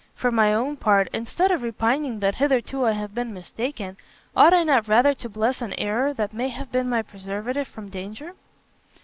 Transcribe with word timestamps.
for 0.15 0.31
my 0.31 0.51
own 0.51 0.75
part, 0.75 1.07
instead 1.13 1.51
of 1.51 1.61
repining 1.61 2.21
that 2.21 2.33
hitherto 2.33 2.83
I 2.87 2.93
have 2.93 3.13
been 3.13 3.35
mistaken, 3.35 3.97
ought 4.35 4.51
I 4.51 4.63
not 4.63 4.87
rather 4.87 5.13
to 5.13 5.29
bless 5.29 5.61
an 5.61 5.73
error 5.77 6.11
that 6.11 6.33
may 6.33 6.47
have 6.47 6.71
been 6.71 6.89
my 6.89 7.03
preservative 7.03 7.67
from 7.67 7.89
danger?" 7.89 8.33